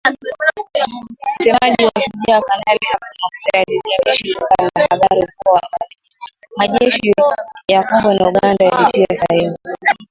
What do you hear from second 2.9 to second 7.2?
Mak Hazukay aliliambia shirika la habari kuwa majeshi